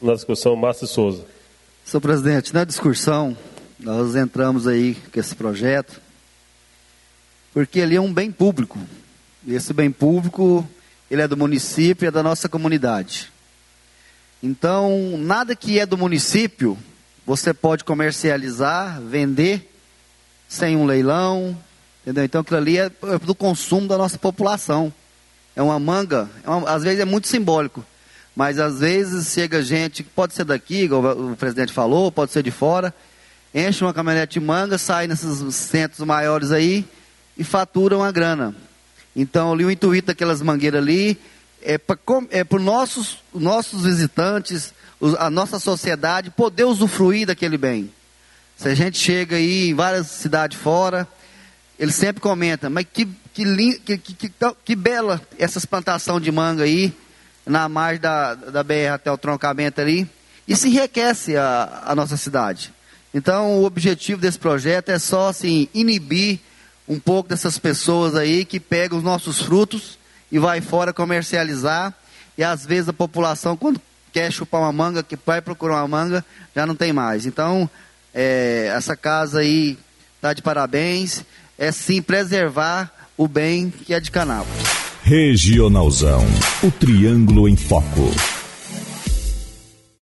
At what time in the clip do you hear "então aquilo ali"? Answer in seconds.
22.24-22.78